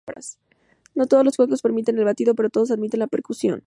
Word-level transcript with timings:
No 0.95 1.05
todos 1.05 1.23
los 1.23 1.37
cuencos 1.37 1.61
permiten 1.61 1.99
el 1.99 2.05
batido, 2.05 2.33
pero 2.33 2.49
todos 2.49 2.71
admiten 2.71 3.01
la 3.01 3.05
percusión. 3.05 3.59